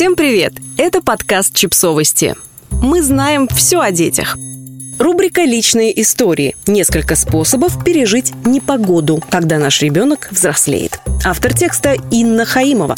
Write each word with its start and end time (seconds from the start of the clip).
Всем 0.00 0.16
привет! 0.16 0.54
Это 0.78 1.02
подкаст 1.02 1.54
«Чипсовости». 1.54 2.34
Мы 2.70 3.02
знаем 3.02 3.46
все 3.48 3.80
о 3.80 3.90
детях. 3.90 4.38
Рубрика 4.98 5.42
«Личные 5.42 6.00
истории». 6.00 6.56
Несколько 6.66 7.16
способов 7.16 7.84
пережить 7.84 8.32
непогоду, 8.46 9.22
когда 9.28 9.58
наш 9.58 9.82
ребенок 9.82 10.28
взрослеет. 10.30 10.98
Автор 11.22 11.52
текста 11.52 11.96
Инна 12.10 12.46
Хаимова. 12.46 12.96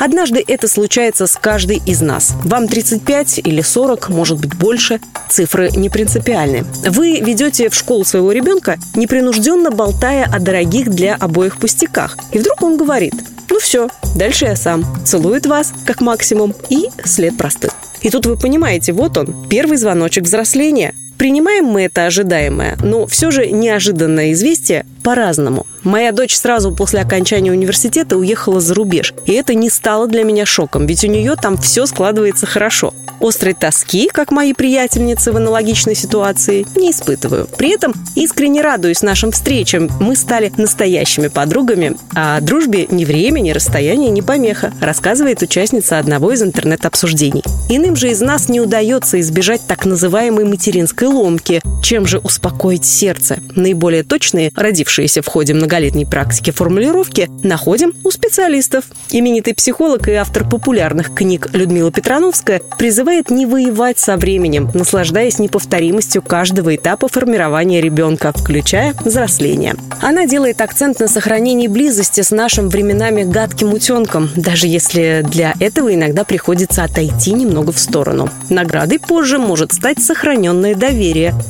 Однажды 0.00 0.42
это 0.44 0.66
случается 0.66 1.28
с 1.28 1.36
каждой 1.36 1.80
из 1.86 2.00
нас. 2.00 2.32
Вам 2.42 2.66
35 2.66 3.38
или 3.44 3.60
40, 3.60 4.08
может 4.08 4.40
быть 4.40 4.56
больше. 4.56 4.98
Цифры 5.30 5.70
не 5.76 5.90
принципиальны. 5.90 6.64
Вы 6.88 7.20
ведете 7.20 7.70
в 7.70 7.74
школу 7.76 8.04
своего 8.04 8.32
ребенка, 8.32 8.78
непринужденно 8.96 9.70
болтая 9.70 10.24
о 10.24 10.40
дорогих 10.40 10.90
для 10.90 11.14
обоих 11.14 11.56
пустяках. 11.58 12.18
И 12.32 12.40
вдруг 12.40 12.64
он 12.64 12.76
говорит– 12.76 13.14
ну 13.50 13.58
все, 13.58 13.88
дальше 14.14 14.46
я 14.46 14.56
сам. 14.56 14.84
Целует 15.04 15.46
вас, 15.46 15.72
как 15.84 16.00
максимум, 16.00 16.54
и 16.68 16.88
след 17.04 17.36
простыл. 17.36 17.70
И 18.00 18.10
тут 18.10 18.26
вы 18.26 18.36
понимаете, 18.36 18.92
вот 18.92 19.16
он, 19.16 19.48
первый 19.48 19.78
звоночек 19.78 20.24
взросления. 20.24 20.94
Принимаем 21.18 21.64
мы 21.64 21.84
это 21.84 22.06
ожидаемое, 22.06 22.76
но 22.82 23.06
все 23.06 23.30
же 23.30 23.46
неожиданное 23.50 24.32
известие 24.32 24.84
по-разному. 25.02 25.66
Моя 25.82 26.12
дочь 26.12 26.36
сразу 26.36 26.74
после 26.74 27.00
окончания 27.00 27.52
университета 27.52 28.16
уехала 28.16 28.60
за 28.60 28.74
рубеж, 28.74 29.14
и 29.24 29.32
это 29.32 29.54
не 29.54 29.70
стало 29.70 30.08
для 30.08 30.24
меня 30.24 30.44
шоком, 30.44 30.86
ведь 30.86 31.04
у 31.04 31.06
нее 31.06 31.36
там 31.36 31.56
все 31.56 31.86
складывается 31.86 32.44
хорошо. 32.44 32.92
Острой 33.20 33.54
тоски, 33.54 34.10
как 34.12 34.30
мои 34.30 34.52
приятельницы 34.52 35.32
в 35.32 35.36
аналогичной 35.36 35.94
ситуации, 35.94 36.66
не 36.76 36.90
испытываю. 36.90 37.48
При 37.56 37.70
этом 37.70 37.94
искренне 38.14 38.60
радуюсь 38.60 39.02
нашим 39.02 39.30
встречам. 39.30 39.88
Мы 40.00 40.16
стали 40.16 40.52
настоящими 40.56 41.28
подругами, 41.28 41.96
а 42.14 42.40
дружбе 42.40 42.86
ни 42.90 43.04
время, 43.04 43.40
ни 43.40 43.52
расстояние, 43.52 44.10
ни 44.10 44.20
помеха, 44.20 44.72
рассказывает 44.80 45.40
участница 45.40 45.98
одного 45.98 46.32
из 46.32 46.42
интернет-обсуждений. 46.42 47.42
Иным 47.70 47.96
же 47.96 48.10
из 48.10 48.20
нас 48.20 48.48
не 48.48 48.60
удается 48.60 49.18
избежать 49.20 49.62
так 49.66 49.86
называемой 49.86 50.44
материнской 50.44 51.05
ломки. 51.06 51.60
Чем 51.82 52.04
же 52.04 52.18
успокоить 52.18 52.84
сердце? 52.84 53.38
Наиболее 53.54 54.02
точные, 54.02 54.50
родившиеся 54.56 55.22
в 55.22 55.26
ходе 55.26 55.54
многолетней 55.54 56.04
практики 56.04 56.50
формулировки, 56.50 57.30
находим 57.44 57.92
у 58.02 58.10
специалистов. 58.10 58.86
Именитый 59.10 59.54
психолог 59.54 60.08
и 60.08 60.12
автор 60.12 60.48
популярных 60.48 61.14
книг 61.14 61.48
Людмила 61.52 61.92
Петрановская 61.92 62.60
призывает 62.76 63.30
не 63.30 63.46
воевать 63.46 64.00
со 64.00 64.16
временем, 64.16 64.70
наслаждаясь 64.74 65.38
неповторимостью 65.38 66.22
каждого 66.22 66.74
этапа 66.74 67.06
формирования 67.08 67.80
ребенка, 67.80 68.32
включая 68.34 68.92
взросление. 69.04 69.76
Она 70.02 70.26
делает 70.26 70.60
акцент 70.60 70.98
на 70.98 71.06
сохранении 71.06 71.68
близости 71.68 72.20
с 72.20 72.32
нашим 72.32 72.68
временами 72.68 73.22
гадким 73.22 73.72
утенком, 73.72 74.28
даже 74.34 74.66
если 74.66 75.24
для 75.30 75.54
этого 75.60 75.94
иногда 75.94 76.24
приходится 76.24 76.82
отойти 76.82 77.32
немного 77.32 77.70
в 77.70 77.78
сторону. 77.78 78.28
Наградой 78.50 78.98
позже 78.98 79.38
может 79.38 79.72
стать 79.72 80.02
сохраненное 80.02 80.74
доверие, 80.74 80.95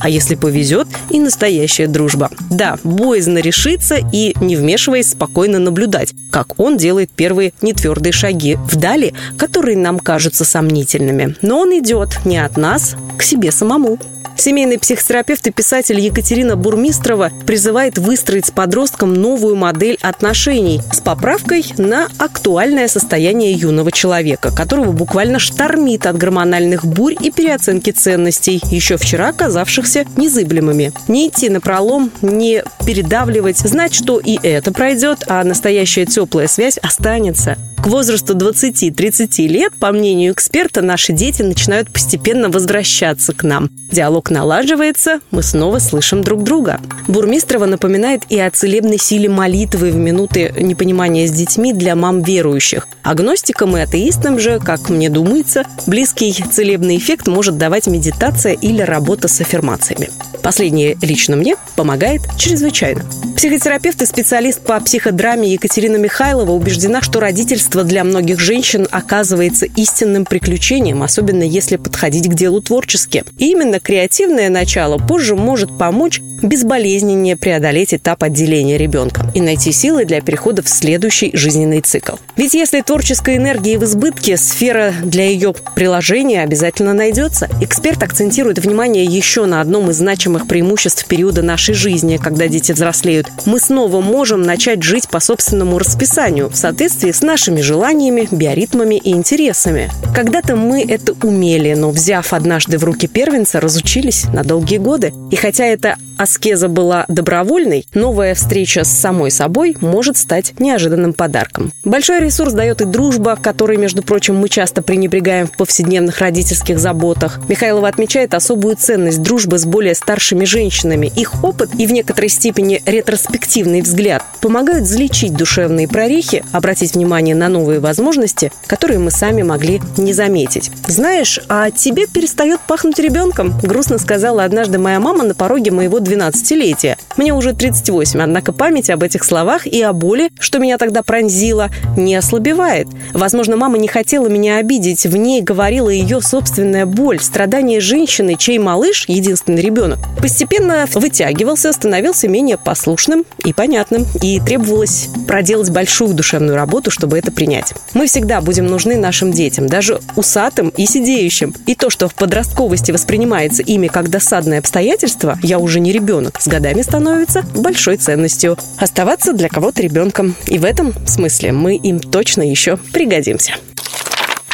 а 0.00 0.08
если 0.08 0.34
повезет, 0.34 0.88
и 1.10 1.20
настоящая 1.20 1.86
дружба. 1.86 2.30
Да, 2.50 2.78
боязно 2.84 3.38
решиться 3.38 3.96
и, 4.12 4.34
не 4.40 4.56
вмешиваясь, 4.56 5.10
спокойно 5.10 5.58
наблюдать, 5.58 6.12
как 6.30 6.58
он 6.58 6.76
делает 6.76 7.10
первые 7.10 7.52
нетвердые 7.62 8.12
шаги 8.12 8.58
вдали, 8.70 9.14
которые 9.38 9.76
нам 9.76 9.98
кажутся 9.98 10.44
сомнительными. 10.44 11.36
Но 11.42 11.60
он 11.60 11.78
идет 11.78 12.24
не 12.24 12.38
от 12.38 12.56
нас 12.56 12.96
к 13.18 13.22
себе 13.22 13.52
самому. 13.52 13.98
Семейный 14.38 14.78
психотерапевт 14.78 15.46
и 15.46 15.50
писатель 15.50 15.98
Екатерина 15.98 16.56
Бурмистрова 16.56 17.32
призывает 17.46 17.96
выстроить 17.96 18.46
с 18.46 18.50
подростком 18.50 19.14
новую 19.14 19.56
модель 19.56 19.98
отношений 20.02 20.80
с 20.92 21.00
поправкой 21.00 21.64
на 21.78 22.08
актуальное 22.18 22.86
состояние 22.86 23.52
юного 23.52 23.90
человека, 23.90 24.54
которого 24.54 24.92
буквально 24.92 25.38
штормит 25.38 26.06
от 26.06 26.18
гормональных 26.18 26.84
бурь 26.84 27.16
и 27.18 27.30
переоценки 27.30 27.90
ценностей, 27.90 28.60
еще 28.70 28.98
вчера 28.98 29.32
казавшихся 29.32 30.04
незыблемыми. 30.16 30.92
Не 31.08 31.28
идти 31.28 31.48
на 31.48 31.60
пролом, 31.60 32.10
не 32.20 32.62
передавливать, 32.86 33.58
знать, 33.58 33.94
что 33.94 34.20
и 34.20 34.38
это 34.42 34.70
пройдет, 34.70 35.24
а 35.28 35.42
настоящая 35.44 36.04
теплая 36.04 36.46
связь 36.46 36.76
останется. 36.78 37.56
К 37.82 37.88
возрасту 37.88 38.34
20-30 38.34 39.46
лет, 39.46 39.72
по 39.78 39.92
мнению 39.92 40.32
эксперта, 40.32 40.82
наши 40.82 41.12
дети 41.12 41.42
начинают 41.42 41.92
постепенно 41.92 42.48
возвращаться 42.48 43.32
к 43.32 43.44
нам. 43.44 43.70
Диалог 43.92 44.25
налаживается, 44.30 45.20
мы 45.30 45.42
снова 45.42 45.78
слышим 45.78 46.22
друг 46.22 46.42
друга. 46.42 46.80
Бурмистрова 47.08 47.66
напоминает 47.66 48.22
и 48.28 48.38
о 48.38 48.50
целебной 48.50 48.98
силе 48.98 49.28
молитвы 49.28 49.90
в 49.90 49.96
минуты 49.96 50.52
непонимания 50.58 51.26
с 51.26 51.30
детьми 51.30 51.72
для 51.72 51.94
мам 51.94 52.22
верующих. 52.22 52.86
Агностикам 53.02 53.76
и 53.76 53.80
атеистам 53.80 54.38
же, 54.38 54.58
как 54.58 54.88
мне 54.88 55.08
думается, 55.08 55.64
близкий 55.86 56.32
целебный 56.32 56.98
эффект 56.98 57.26
может 57.26 57.58
давать 57.58 57.86
медитация 57.86 58.52
или 58.52 58.82
работа 58.82 59.28
с 59.28 59.40
аффирмациями. 59.40 60.10
Последнее 60.46 60.96
лично 61.02 61.34
мне 61.34 61.56
помогает 61.74 62.20
чрезвычайно. 62.38 63.02
Психотерапевт 63.36 64.00
и 64.00 64.06
специалист 64.06 64.60
по 64.60 64.78
психодраме 64.78 65.52
Екатерина 65.52 65.96
Михайлова 65.96 66.52
убеждена, 66.52 67.02
что 67.02 67.18
родительство 67.18 67.82
для 67.82 68.04
многих 68.04 68.38
женщин 68.38 68.86
оказывается 68.92 69.66
истинным 69.66 70.24
приключением, 70.24 71.02
особенно 71.02 71.42
если 71.42 71.74
подходить 71.74 72.28
к 72.28 72.34
делу 72.34 72.62
творчески. 72.62 73.24
И 73.38 73.50
именно 73.50 73.80
креативное 73.80 74.48
начало 74.48 74.98
позже 74.98 75.34
может 75.34 75.76
помочь 75.76 76.20
безболезненнее 76.42 77.36
преодолеть 77.36 77.94
этап 77.94 78.22
отделения 78.22 78.78
ребенка 78.78 79.26
и 79.34 79.40
найти 79.40 79.72
силы 79.72 80.04
для 80.04 80.20
перехода 80.20 80.62
в 80.62 80.68
следующий 80.68 81.30
жизненный 81.34 81.80
цикл. 81.80 82.16
Ведь 82.36 82.54
если 82.54 82.82
творческой 82.82 83.36
энергии 83.36 83.76
в 83.76 83.84
избытке, 83.84 84.36
сфера 84.36 84.92
для 85.02 85.24
ее 85.24 85.54
приложения 85.74 86.42
обязательно 86.42 86.92
найдется. 86.92 87.48
Эксперт 87.60 88.02
акцентирует 88.02 88.58
внимание 88.58 89.04
еще 89.04 89.46
на 89.46 89.60
одном 89.60 89.90
из 89.90 89.96
значимых 89.96 90.35
преимуществ 90.44 91.06
периода 91.06 91.42
нашей 91.42 91.74
жизни, 91.74 92.18
когда 92.22 92.48
дети 92.48 92.72
взрослеют. 92.72 93.28
Мы 93.46 93.60
снова 93.60 94.00
можем 94.00 94.42
начать 94.42 94.82
жить 94.82 95.08
по 95.08 95.20
собственному 95.20 95.78
расписанию 95.78 96.48
в 96.48 96.56
соответствии 96.56 97.12
с 97.12 97.22
нашими 97.22 97.60
желаниями, 97.60 98.28
биоритмами 98.30 98.96
и 98.96 99.10
интересами. 99.10 99.90
Когда-то 100.14 100.56
мы 100.56 100.82
это 100.82 101.14
умели, 101.22 101.74
но 101.74 101.90
взяв 101.90 102.32
однажды 102.32 102.78
в 102.78 102.84
руки 102.84 103.06
первенца, 103.06 103.60
разучились 103.60 104.24
на 104.32 104.44
долгие 104.44 104.78
годы. 104.78 105.12
И 105.30 105.36
хотя 105.36 105.64
это 105.64 105.96
аскеза 106.16 106.68
была 106.68 107.04
добровольной, 107.08 107.86
новая 107.94 108.34
встреча 108.34 108.84
с 108.84 108.88
самой 108.88 109.30
собой 109.30 109.76
может 109.80 110.16
стать 110.16 110.54
неожиданным 110.58 111.12
подарком. 111.12 111.72
Большой 111.84 112.20
ресурс 112.20 112.52
дает 112.52 112.80
и 112.80 112.84
дружба, 112.84 113.36
которой, 113.40 113.76
между 113.76 114.02
прочим, 114.02 114.36
мы 114.36 114.48
часто 114.48 114.82
пренебрегаем 114.82 115.46
в 115.46 115.52
повседневных 115.52 116.18
родительских 116.18 116.78
заботах. 116.78 117.40
Михайлова 117.48 117.88
отмечает 117.88 118.34
особую 118.34 118.76
ценность 118.76 119.22
дружбы 119.22 119.58
с 119.58 119.64
более 119.64 119.94
старшими 119.94 120.44
женщинами. 120.44 121.12
Их 121.16 121.44
опыт 121.44 121.70
и 121.78 121.86
в 121.86 121.92
некоторой 121.92 122.28
степени 122.28 122.82
ретроспективный 122.86 123.82
взгляд 123.82 124.22
помогают 124.40 124.86
залечить 124.86 125.34
душевные 125.34 125.88
прорехи, 125.88 126.44
обратить 126.52 126.94
внимание 126.94 127.34
на 127.34 127.48
новые 127.48 127.80
возможности, 127.80 128.52
которые 128.66 128.98
мы 128.98 129.10
сами 129.10 129.42
могли 129.42 129.80
не 129.96 130.12
заметить. 130.12 130.70
«Знаешь, 130.86 131.40
а 131.48 131.70
тебе 131.70 132.06
перестает 132.06 132.60
пахнуть 132.60 132.98
ребенком», 132.98 133.58
грустно 133.62 133.98
сказала 133.98 134.44
однажды 134.44 134.78
моя 134.78 135.00
мама 135.00 135.24
на 135.24 135.34
пороге 135.34 135.70
моего 135.70 136.00
12-летия. 136.06 136.96
Мне 137.16 137.32
уже 137.32 137.52
38, 137.52 138.20
однако 138.20 138.52
память 138.52 138.90
об 138.90 139.02
этих 139.02 139.24
словах 139.24 139.66
и 139.66 139.82
о 139.82 139.92
боли, 139.92 140.30
что 140.38 140.58
меня 140.58 140.78
тогда 140.78 141.02
пронзило, 141.02 141.70
не 141.96 142.14
ослабевает. 142.14 142.86
Возможно, 143.12 143.56
мама 143.56 143.78
не 143.78 143.88
хотела 143.88 144.28
меня 144.28 144.58
обидеть, 144.58 145.06
в 145.06 145.16
ней 145.16 145.42
говорила 145.42 145.88
ее 145.88 146.20
собственная 146.20 146.86
боль, 146.86 147.20
страдания 147.20 147.80
женщины, 147.80 148.36
чей 148.38 148.58
малыш, 148.58 149.04
единственный 149.08 149.62
ребенок, 149.62 149.98
постепенно 150.20 150.86
вытягивался, 150.94 151.72
становился 151.72 152.28
менее 152.28 152.58
послушным 152.58 153.24
и 153.44 153.52
понятным, 153.52 154.06
и 154.22 154.40
требовалось 154.40 155.08
проделать 155.26 155.70
большую 155.70 156.14
душевную 156.14 156.56
работу, 156.56 156.90
чтобы 156.90 157.18
это 157.18 157.32
принять. 157.32 157.74
Мы 157.94 158.06
всегда 158.06 158.40
будем 158.40 158.66
нужны 158.66 158.96
нашим 158.96 159.32
детям, 159.32 159.66
даже 159.66 160.00
усатым 160.16 160.68
и 160.68 160.86
сидеющим. 160.86 161.54
И 161.66 161.74
то, 161.74 161.90
что 161.90 162.08
в 162.08 162.14
подростковости 162.14 162.92
воспринимается 162.92 163.62
ими 163.62 163.88
как 163.88 164.10
досадное 164.10 164.58
обстоятельство, 164.58 165.38
я 165.42 165.58
уже 165.58 165.80
не 165.80 165.92
ребенок, 165.96 166.40
с 166.40 166.46
годами 166.46 166.82
становится 166.82 167.42
большой 167.54 167.96
ценностью. 167.96 168.56
Оставаться 168.76 169.32
для 169.32 169.48
кого-то 169.48 169.82
ребенком. 169.82 170.34
И 170.46 170.58
в 170.58 170.64
этом 170.64 170.92
смысле 171.06 171.52
мы 171.52 171.76
им 171.76 172.00
точно 172.00 172.42
еще 172.42 172.76
пригодимся. 172.76 173.54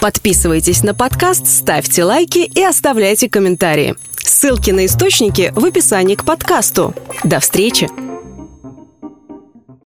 Подписывайтесь 0.00 0.82
на 0.82 0.94
подкаст, 0.94 1.46
ставьте 1.46 2.04
лайки 2.04 2.38
и 2.38 2.62
оставляйте 2.62 3.28
комментарии. 3.28 3.94
Ссылки 4.16 4.70
на 4.70 4.86
источники 4.86 5.52
в 5.54 5.64
описании 5.64 6.14
к 6.14 6.24
подкасту. 6.24 6.94
До 7.24 7.40
встречи! 7.40 8.11